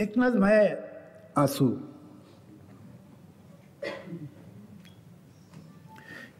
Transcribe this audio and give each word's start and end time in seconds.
एक 0.00 0.12
नज्म 0.18 0.44
आँसू। 1.38 1.66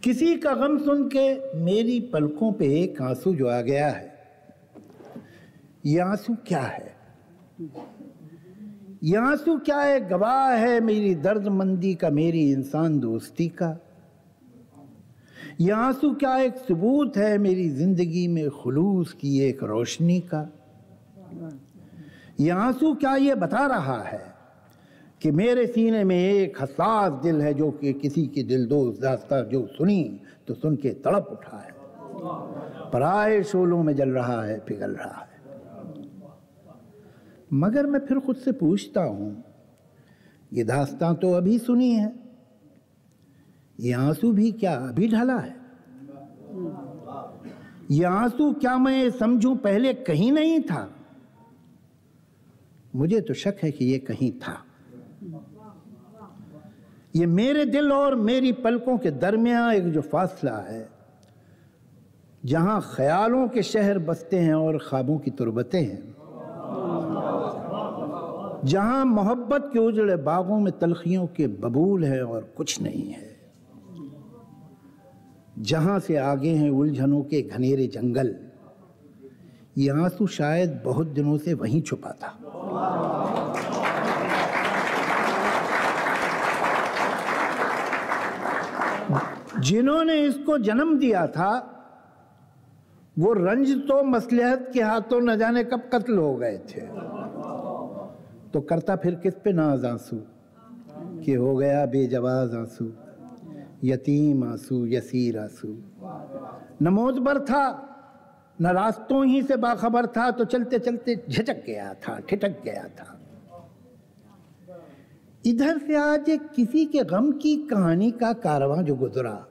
किसी 0.02 0.34
का 0.36 0.52
गम 0.54 0.77
सुन 0.79 1.09
के 1.09 1.54
मेरी 1.58 1.98
पलकों 2.12 2.50
पे 2.53 2.66
एक 2.80 3.00
आँसू 3.03 3.34
जो 3.34 3.48
आ 3.48 3.61
गया 3.61 3.89
है, 3.89 4.12
ये 5.86 6.00
आँसू 6.00 6.34
क्या 6.46 6.62
है? 6.62 6.95
ये 9.04 9.16
आँसू 9.16 9.59
क्या 9.59 9.80
है? 9.80 10.00
गवाह 10.09 10.54
है 10.54 10.80
मेरी 10.80 11.14
दर्दमंदी 11.14 11.94
का, 11.94 12.11
मेरी 12.11 12.50
इंसान 12.52 12.99
दोस्ती 13.00 13.49
का। 13.49 13.77
ये 15.61 15.71
आँसू 15.71 16.14
क्या 16.14 16.36
एक 16.38 16.57
सबूत 16.58 17.16
है 17.16 17.36
मेरी 17.38 17.68
ज़िंदगी 17.71 18.27
में 18.29 18.49
खुलूस 18.52 19.13
की 19.13 19.38
एक 19.41 19.63
रोशनी 19.63 20.21
का। 20.21 20.49
ये 22.40 22.50
आँसू 22.50 22.95
क्या 22.95 23.14
ये 23.17 23.35
बता 23.35 23.67
रहा 23.67 24.00
है 24.03 24.35
कि 25.22 25.31
मेरे 25.31 25.67
सीने 25.67 26.03
में 26.04 26.17
एक 26.17 26.63
हसास 26.63 27.13
दिल 27.22 27.40
है 27.43 27.53
जो 27.54 27.71
कि 27.71 27.93
किसी 27.93 28.27
की 28.27 28.43
दिल 28.43 28.67
दोस्त 28.67 29.00
दास्ता 29.03 29.40
जो 29.43 29.67
सुनी 29.67 30.03
तो 30.49 30.54
सुन 30.54 30.77
के 30.77 30.91
तड़प 30.91 31.29
उठा 31.32 31.57
है। 31.57 31.75
पराए 32.91 33.42
शोलों 33.42 33.83
में 33.83 33.94
जल 33.97 34.11
रहा 34.11 34.42
है, 34.42 34.58
पिघल 34.58 34.91
रहा 34.91 35.20
है। 35.20 35.34
मगर 37.53 37.86
मैं 37.86 38.00
फिर 38.00 38.19
खुद 38.19 38.36
से 38.36 38.53
पूछता 38.53 39.03
हूँ, 39.03 39.44
ये 40.53 40.64
दास्तां 40.64 41.14
तो 41.14 41.33
अभी 41.33 41.58
सुनी 41.58 41.91
है 41.92 42.12
ये 43.80 43.92
आँसू 43.92 44.32
भी 44.32 44.53
क्या 44.53 44.75
अभी 44.78 45.08
ढला 45.08 45.38
है? 45.38 45.56
ये 47.91 48.05
आँसू 48.05 48.53
क्या 48.53 48.77
मैं 48.78 49.10
समझूं 49.10 49.56
पहले 49.56 49.94
कहीं 49.94 50.30
नहीं 50.32 50.60
था? 50.60 50.88
मुझे 52.97 53.20
तो 53.20 53.34
शक 53.34 53.56
है 53.62 53.70
कि 53.70 53.84
ये 53.84 53.98
कहीं 54.00 54.30
था। 54.41 54.56
ये 57.16 57.27
मेरे 57.28 57.64
दिल 57.66 57.92
और 57.92 58.14
मेरी 58.16 58.53
पलकों 58.55 58.97
के 58.98 59.11
दरमियान 59.12 59.75
एक 59.75 59.92
जो 59.92 60.00
फासला 60.03 60.56
है, 60.69 60.88
जहाँ 62.42 62.80
ख्यालों 62.86 63.47
के 63.48 63.62
शहर 63.64 63.98
बसते 64.00 64.38
हैं 64.38 64.55
और 64.55 64.78
ख्वाबों 64.78 65.19
की 65.19 65.30
तुरबतें 65.33 65.80
हैं, 65.80 66.03
जहाँ 68.64 69.05
मोहब्बत 69.05 69.70
के 69.72 69.78
उजड़े 69.78 70.16
बागों 70.19 70.58
में 70.60 70.72
तलखियों 70.78 71.27
के 71.28 71.47
बबूल 71.47 72.05
है 72.05 72.22
और 72.25 72.53
कुछ 72.56 72.81
नहीं 72.83 73.08
है, 73.08 73.34
जहाँ 75.60 75.98
से 76.00 76.16
आगे 76.16 76.50
हैं 76.53 76.70
उलझनों 76.70 77.22
के 77.22 77.42
घनेरे 77.42 77.86
जंगल 77.86 78.34
ये 79.78 79.91
आँसू 79.91 80.27
शायद 80.27 80.82
बहुत 80.84 81.06
दिनों 81.06 81.38
से 81.38 81.55
वहीं 81.55 81.82
छुपा 81.82 82.10
था। 82.10 82.38
जिन्होंने 89.60 90.14
इसको 90.14 90.58
जन्म 90.58 90.98
दिया 90.98 91.27
था, 91.27 91.72
वो 93.19 93.32
रंज 93.32 93.72
तो 93.88 94.02
मसलहत 94.02 94.70
के 94.74 94.82
हाथों 94.82 95.20
न 95.20 95.36
जाने 95.36 95.64
कब 95.64 95.91
कत्ल 95.92 96.19
हो 96.19 96.34
गए 96.34 96.58
थे। 96.58 96.80
तो 98.50 98.60
करता 98.60 98.97
फिर 98.97 99.14
किस 99.14 99.34
पे 99.34 99.52
नाज 99.52 99.84
आँसू? 99.84 100.16
कि 101.24 101.34
हो 101.34 101.56
गया 101.56 101.86
बेजवाज 101.86 102.54
आँसू, 102.54 102.92
यतीम 103.84 104.44
आँसू, 104.44 104.86
यसीर 104.86 105.38
आँसू। 105.38 105.69
न 106.82 106.88
मोजबर 106.88 107.41
था 107.41 107.93
न 108.61 108.67
रास्तों 108.67 109.25
ही 109.27 109.43
से 109.43 109.56
बाखबर 109.56 110.06
था 110.06 110.31
तो 110.31 110.44
चलते 110.44 110.78
चलते 110.78 111.17
झटक 111.31 111.65
गया 111.67 111.94
था, 111.94 112.19
ठिठक 112.21 112.62
गया 112.65 112.84
था। 112.89 113.12
इधर 115.47 115.78
से 115.78 115.97
आज 115.97 116.25
किसी 116.56 116.84
के 116.84 117.03
गम 117.05 117.31
की 117.33 117.56
कहानी 117.67 118.11
का 118.11 118.33
कारवां 118.33 118.84
जो 118.84 118.94
गुजरा। 118.94 119.47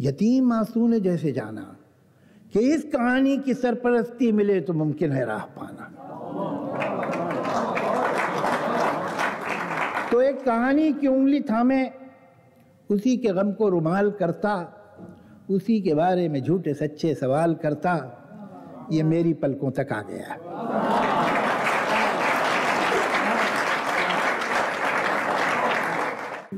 यतीम 0.00 0.52
आँसू 0.52 0.88
ने 0.88 1.00
जैसे 1.00 1.32
जाना 1.32 1.76
कि 2.52 2.60
इस 2.74 2.84
कहानी 2.84 3.36
की 3.38 3.54
सरपरस्ती 3.54 4.32
मिले 4.32 4.60
तो 4.60 4.72
मुमकिन 4.72 5.12
है 5.12 5.24
राह 5.26 5.44
पाना। 5.56 5.84
तो 10.12 10.20
एक 10.22 10.44
कहानी 10.44 10.92
की 10.92 11.06
उंगली 11.06 11.40
थामे, 11.40 11.90
उसी 12.90 13.16
के 13.16 13.32
गम 13.32 13.52
को 13.52 13.68
रुमाल 13.68 14.10
करता 14.10 14.77
उसी 15.50 15.80
के 15.80 15.94
बारे 15.94 16.28
में 16.28 16.42
झूठे 16.42 16.74
सच्चे 16.74 17.14
सवाल 17.14 17.54
करता 17.54 17.92
ये 18.92 19.02
मेरी 19.02 19.32
पलकों 19.34 19.70
तक 19.70 19.92
आ 19.92 20.00
गया। 20.02 20.36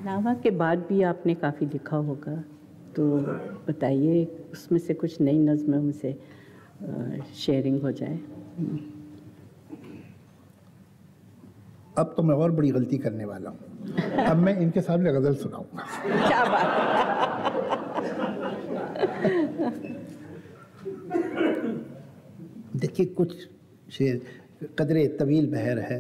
नावा 0.05 0.35
के 0.35 0.51
बाद 0.51 0.85
भी 0.89 1.03
आपने 1.03 1.35
काफ़ी 1.35 1.67
लिखा 1.67 1.97
होगा 1.97 2.35
तो 2.97 3.07
बताइए 3.69 4.25
उसमें 4.53 4.79
से 4.79 4.95
कुछ 4.95 5.21
नई 5.21 5.39
नज़में 5.39 5.79
हमसे 5.79 6.13
शेयरिंग 7.37 7.81
हो 7.83 7.91
जाए। 7.93 8.19
अब 11.99 12.15
तो 12.17 12.23
मैं 12.23 12.35
और 12.35 12.51
बड़ी 12.51 12.71
गलती 12.71 12.99
करने 12.99 13.25
वाला 13.25 13.51
हूँ। 13.51 13.59
अब 14.27 14.37
मैं 14.37 14.57
इनके 14.61 14.81
सामने 14.81 15.13
गज़ल 15.13 15.35
सुनाऊँगा। 15.35 16.27
क्या 16.29 16.45
बात 16.45 17.60
देखिए, 22.91 23.07
कुछ 23.07 23.35
शेर, 23.93 24.21
कदरे 24.79 25.07
तवील 25.09 25.47
बहर 25.47 25.79
है। 25.79 25.99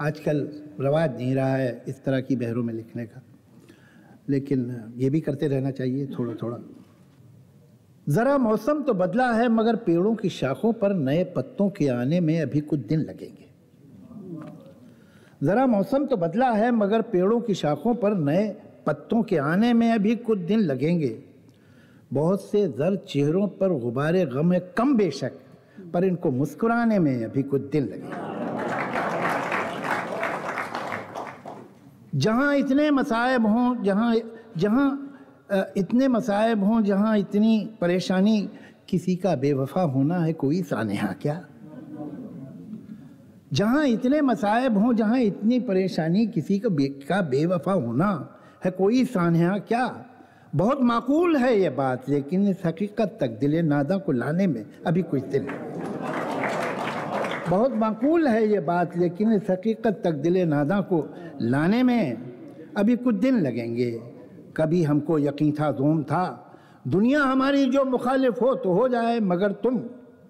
आजकल 0.00 0.48
रवाज 0.80 1.16
नहीं 1.16 1.34
रहा 1.34 1.54
है 1.56 1.84
इस 1.88 2.04
तरह 2.04 2.20
की 2.20 2.36
बहरों 2.36 2.62
में 2.62 2.74
लिखने 2.74 3.06
का। 3.06 3.22
लेकिन 4.28 4.92
ये 4.96 5.10
भी 5.10 5.20
करते 5.20 5.48
रहना 5.48 5.70
चाहिए 5.70 6.06
थोड़ा 6.06 6.34
थोड़ा 6.34 6.58
ज़रा 8.08 8.36
मौसम 8.38 8.82
तो 8.82 8.94
बदला 8.94 9.32
है, 9.32 9.48
मगर 9.48 9.76
पेड़ों 9.76 10.14
की 10.14 10.28
शाखों 10.28 10.72
पर 10.72 10.94
नए 10.94 11.24
पत्तों 11.24 11.68
के 11.70 11.88
आने 11.88 12.20
में 12.20 12.40
अभी 12.40 12.60
कुछ 12.60 12.80
दिन 12.80 13.00
लगेंगे। 13.00 13.48
ज़रा 15.42 15.66
मौसम 15.66 16.06
तो 16.06 16.16
बदला 16.16 16.50
है, 16.50 16.70
मगर 16.70 17.02
पेड़ों 17.02 17.40
की 17.40 17.54
शाखों 17.54 17.94
पर 17.94 18.14
नए 18.14 18.48
पत्तों 18.86 19.22
के 19.22 19.36
आने 19.36 19.72
में 19.72 19.92
अभी 19.92 20.16
कुछ 20.16 20.38
दिन 20.38 20.60
लगेंगे। 20.60 21.22
बहुत 22.12 22.44
से 22.44 22.66
जर 22.68 22.96
चेहरों 23.08 23.48
पर 23.48 23.78
गुब्बारे 23.78 24.26
गम 24.26 24.58
कम 24.58 24.96
बेशक। 24.96 25.32
पर 25.94 26.04
इनको 26.04 26.30
मुस्कुराने 26.30 26.98
में 26.98 27.24
अभी 27.24 27.42
कुछ 27.42 27.62
दिन 27.62 27.84
लगे। 27.84 28.26
जहाँ 32.14 32.54
इतने 32.56 32.90
मसायब 32.90 33.46
हों 33.46 33.82
जहाँ 33.84 34.14
जहाँ 34.56 35.04
इतने 35.76 36.08
मसायब 36.08 36.64
हों 36.64 36.80
जहाँ 36.82 37.16
इतनी 37.18 37.68
परेशानी 37.80 38.40
किसी 38.88 39.14
का 39.16 39.34
बेवफा 39.36 39.82
होना 39.82 40.18
है 40.18 40.32
कोई 40.32 40.62
सानहा 40.62 41.12
क्या? 41.22 41.40
जहाँ 43.52 43.86
इतने 43.86 44.20
मसायब 44.20 44.78
हों 44.78 44.92
जहाँ 44.94 45.20
इतनी 45.20 45.60
परेशानी 45.60 46.26
किसी 46.26 46.58
का 46.58 46.68
बे, 46.68 46.88
का 47.08 47.20
बेवफा 47.22 47.72
होना 47.72 48.10
है 48.64 48.70
कोई 48.70 49.04
सानहा 49.04 49.58
क्या? 49.58 50.04
बहुत 50.54 50.82
माकूल 50.82 51.36
है 51.36 51.60
ये 51.60 51.70
बात 51.70 52.08
लेकिन 52.08 52.46
इस 52.48 52.62
हकीकत 52.66 53.18
तक 53.20 53.38
दिल 53.40 53.56
नादा 53.66 53.96
को 53.96 54.12
लाने 54.12 54.46
में 54.46 54.64
अभी 54.86 55.02
कुछ 55.02 55.24
दिन। 55.24 55.46
बहुत 57.50 57.74
माकूल 57.74 58.26
है 58.28 58.46
ये 58.48 58.60
बात, 58.60 58.96
लेकिन 58.96 59.32
इस 59.32 59.50
हकीकत 59.50 60.00
तक 60.04 60.12
दिल 60.12 60.38
नादा 60.48 60.80
को 60.80 61.04
लाने 61.42 61.82
में 61.82 62.16
अभी 62.76 62.96
कुछ 62.96 63.14
दिन 63.14 63.40
लगेंगे। 63.40 63.90
कभी 64.56 64.82
हमको 64.82 65.18
यकीन 65.18 65.52
था, 65.52 65.70
जोम 65.72 66.02
था, 66.02 66.24
दुनिया 66.88 67.22
हमारी 67.22 67.64
जो 67.66 67.84
मुखालिफ 67.84 68.42
हो 68.42 68.54
तो 68.54 68.72
हो 68.72 68.88
जाए, 68.88 69.20
मगर 69.20 69.52
तुम 69.52 69.80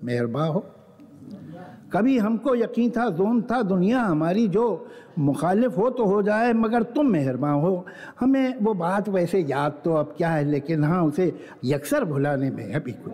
मेहरबा 0.05 0.44
हो। 0.44 0.65
कभी 1.93 2.19
हमको 2.19 2.55
यकीन 2.55 2.91
था 2.91 3.09
जोन 3.11 3.41
था, 3.43 3.62
दुनिया 3.62 4.00
हमारी 4.00 4.47
जो 4.49 4.65
मुखालिफ 5.19 5.76
हो 5.79 5.88
तो 5.91 6.05
हो 6.05 6.23
जाए, 6.23 6.53
मगर 6.53 6.82
तुम 6.82 7.06
मेहरबा 7.06 7.50
हो। 7.50 7.87
हमें 8.20 8.59
वो 8.62 8.75
बात 8.75 9.09
वैसे 9.09 9.41
याद 9.41 9.81
तो 9.85 9.94
अब 9.94 10.15
क्या 10.17 10.31
है, 10.31 10.44
लेकिन 10.44 10.85
हाँ 10.85 11.03
उसे 11.05 11.32
यकसर 11.65 12.05
भुलाने 12.05 12.50
में 12.50 12.75
अभी 12.75 12.93
कुछ। 12.93 13.12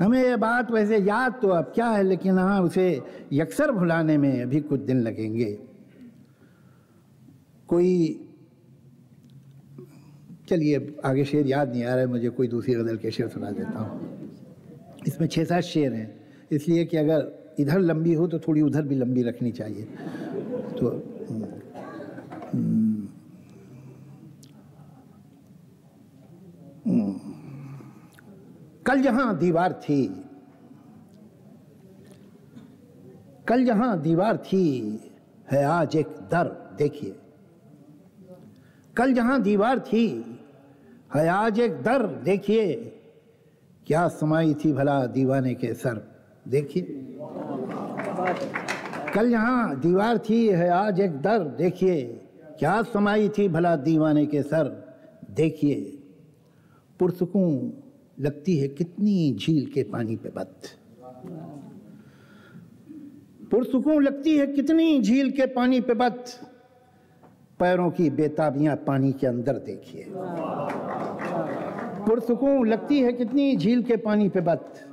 हमें 0.00 0.22
ये 0.22 0.36
बात 0.36 0.70
वैसे 0.70 0.98
याद 0.98 1.38
तो 1.42 1.48
अब 1.48 1.72
क्या 1.74 1.88
है, 1.88 2.02
लेकिन 2.02 2.38
हाँ 2.38 2.60
उसे 2.62 3.02
यक्सर 3.32 3.70
भुलाने 3.72 4.16
में 4.18 4.42
अभी 4.42 4.60
कुछ 4.62 4.80
दिन 4.80 5.00
लगेंगे। 5.00 5.50
कोई, 7.68 7.92
चलिए 10.48 10.96
आगे 11.04 11.24
शेर 11.24 11.46
याद 11.46 11.72
नहीं 11.72 11.84
आ 11.84 11.88
रहा 11.88 11.98
है, 11.98 12.06
मुझे 12.06 12.28
कोई 12.30 12.48
दूसरी 12.48 12.74
गज़ल 12.74 12.96
के 12.96 13.10
शेर 13.10 13.28
सुना 13.28 13.50
देता 13.50 13.78
हूँ। 13.78 15.00
इसमें 15.06 15.26
छः 15.28 15.44
सात 15.44 15.62
शेर 15.64 15.92
हैं, 15.92 16.08
इसलिए 16.52 16.84
कि 16.84 16.96
अगर 16.96 17.54
इधर 17.60 17.80
लंबी 17.80 18.14
हो 18.14 18.26
तो 18.26 18.38
थोड़ी 18.38 18.62
उधर 18.62 18.82
भी 18.82 18.94
लंबी 18.94 19.22
रखनी 19.22 19.50
चाहिए। 19.52 19.82
तो 20.78 20.90
कल 28.86 29.02
जहाँ 29.02 29.38
दीवार 29.38 29.72
थी। 29.72 30.24
कल 33.48 33.64
जहाँ 33.64 34.00
दीवार 34.00 34.36
थी। 34.36 34.64
है 35.50 35.64
आज 35.64 35.96
एक 35.96 36.06
दर, 36.06 36.74
देखिए। 36.78 37.16
कल 38.96 39.14
जहाँ 39.14 39.42
दीवार 39.42 39.78
थी। 39.78 40.06
है 41.14 41.28
आज 41.28 41.60
एक 41.60 41.82
दर, 41.82 42.06
देखिए। 42.06 42.74
क्या 43.86 44.08
समाई 44.08 44.54
थी 44.54 44.72
भला 44.72 45.06
दीवाने 45.06 45.54
के 45.54 45.74
सर, 45.74 46.02
देखिए। 46.48 46.82
कल 49.14 49.30
यहाँ 49.32 49.80
दीवार 49.80 50.18
थी। 50.18 50.48
है 50.48 50.68
आज 50.68 51.00
एक 51.00 51.20
दर, 51.20 51.38
देखिए। 51.38 52.02
क्या 52.58 52.82
समाई 52.82 53.28
थी 53.28 53.48
भला 53.48 53.76
दीवाने 53.76 54.26
के 54.26 54.42
सर, 54.42 54.94
देखिए। 55.30 55.80
पुरसकूं 56.98 57.70
लगती 58.20 58.56
है 58.56 58.68
कितनी 58.68 59.34
झील 59.34 59.66
के 59.66 59.82
पानी 59.82 60.16
पे 60.16 60.28
बत 60.28 60.62
पुरसकूं 63.50 64.02
लगती 64.02 64.36
है 64.38 64.46
कितनी 64.46 65.00
झील 65.02 65.30
के 65.30 65.46
पानी 65.46 65.80
पे 65.80 65.94
बत 65.94 66.24
पैरों 67.58 67.90
की 67.90 68.10
बेताबियाँ 68.10 68.76
पानी 68.76 69.12
के 69.12 69.26
अंदर 69.26 69.52
देखिए। 69.52 70.06
पुरसकूं 72.06 72.66
लगती 72.66 73.00
है 73.00 73.12
कितनी 73.12 73.56
झील 73.56 73.82
के 73.82 73.96
पानी 73.96 74.28
पे 74.28 74.40
बत 74.40 74.88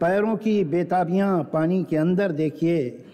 पैरों 0.00 0.36
की 0.36 0.64
बेताबियाँ 0.64 1.42
पानी 1.52 1.84
के 1.84 1.96
अंदर 1.96 2.32
देखिए। 2.32 3.04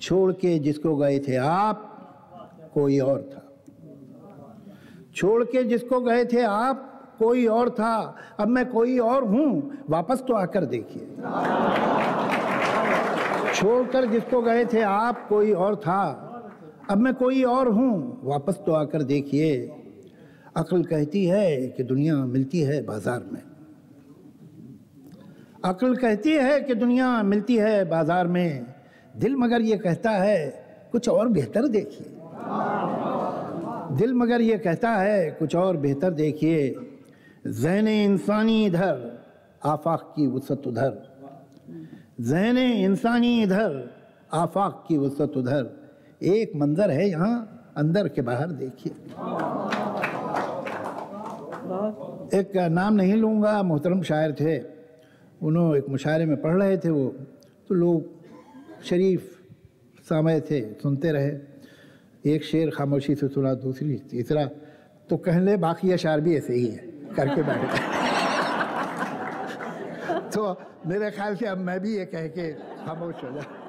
छोड़ 0.00 0.32
के 0.32 0.58
जिसको 0.58 0.96
गए 0.96 1.18
थे 1.18 1.36
आप, 1.36 2.70
कोई 2.74 2.98
और 2.98 3.22
था। 3.22 3.48
छोड़ 5.14 5.44
के 5.44 5.64
जिसको 5.64 6.00
गए 6.00 6.24
थे 6.24 6.42
आप 6.42 6.91
कोई 7.22 7.46
और 7.46 7.70
था, 7.70 7.94
अब 8.40 8.48
मैं 8.48 8.64
कोई 8.70 8.98
और 8.98 9.24
हूँ, 9.24 9.84
वापस 9.90 10.24
तो 10.28 10.34
आकर 10.34 10.64
देखिए। 10.64 11.06
छोड़कर 13.54 14.06
जिसको 14.06 14.40
गए 14.42 14.64
थे, 14.64 14.80
आप 14.80 15.26
कोई 15.28 15.52
और 15.52 15.76
था, 15.76 16.28
अब 16.90 16.98
मैं 16.98 17.14
कोई 17.14 17.42
और 17.44 17.68
हूँ, 17.68 18.20
वापस 18.24 18.60
तो 18.66 18.72
आकर 18.72 19.02
देखिए। 19.02 19.54
अक्ल 20.56 20.82
कहती 20.82 21.24
है 21.26 21.56
कि 21.66 21.82
दुनिया 21.82 22.16
मिलती 22.16 22.60
है 22.60 22.82
बाज़ार 22.84 23.24
में। 23.32 23.42
अक्ल 25.64 25.94
कहती 25.96 26.30
है 26.30 26.60
कि 26.60 26.74
दुनिया 26.74 27.22
मिलती 27.22 27.56
है 27.56 27.84
बाज़ार 27.84 28.26
में। 28.26 28.66
दिल 29.16 29.36
मगर 29.36 29.62
ये 29.62 29.76
कहता 29.76 30.10
है, 30.10 30.38
कुछ 30.92 31.08
और 31.08 31.28
बेहतर 31.28 31.68
देखिए। 31.68 32.06
दिल 33.96 34.14
मगर 34.14 34.40
ये 34.40 34.58
कहता 34.58 34.90
है, 34.90 35.30
कुछ 35.30 35.56
और 35.56 35.76
बेहतर 35.76 36.10
देखिए। 36.10 36.68
जहन 37.46 37.88
इंसानी 37.88 38.66
इधर, 38.66 39.24
आफाक 39.64 40.12
की 40.16 40.26
वसत 40.26 40.62
उधर। 40.66 41.16
जहन 42.20 42.58
इंसानी 42.58 43.42
इधर, 43.42 43.94
आफाक 44.32 44.84
की 44.88 44.98
वसत 44.98 45.32
उधर। 45.36 45.90
एक 46.22 46.52
मंजर 46.56 46.90
है 46.90 47.08
यहाँ, 47.08 47.72
अंदर 47.76 48.08
के 48.08 48.22
बाहर 48.22 48.46
देखिए। 48.46 48.92
एक 52.40 52.56
नाम 52.56 52.94
नहीं 52.94 53.14
लूँगा, 53.14 53.62
मोहतरम 53.62 54.02
शायर 54.02 54.32
थे। 54.32 54.58
उन्होंने 55.42 55.78
एक 55.78 55.88
मुशायरे 55.88 56.24
में 56.24 56.40
पढ़ 56.42 56.62
रहे 56.62 56.76
थे 56.76 56.90
वो। 56.90 57.08
तो 57.68 57.74
लोग 57.74 58.04
शरीफ 58.84 59.42
सामय 60.08 60.40
थे, 60.40 60.74
सुनते 60.74 61.12
रहे। 61.12 61.32
एक 62.34 62.44
शेर 62.44 62.70
खामोशी 62.70 63.14
से 63.14 63.28
सुना, 63.28 63.54
दूसरी 63.54 63.94
तीसरा। 63.94 64.46
तो 65.10 65.16
कहने 65.16 65.56
बाकी 65.56 65.92
अशार 65.92 66.20
भी 66.20 66.36
ऐसे 66.36 66.54
ही 66.54 66.66
है। 66.66 66.91
करके 67.16 67.42
बैठे 67.42 67.78
तो 70.34 70.42
मेरे 70.86 71.10
ख्याल 71.10 71.36
से 71.36 71.46
अब 71.46 71.58
मैं 71.66 71.78
भी 71.80 71.96
ये 71.96 72.04
कह 72.14 72.26
के 72.36 72.52
खामोश 72.84 73.22
हो 73.24 73.30
जाऊँ 73.30 73.61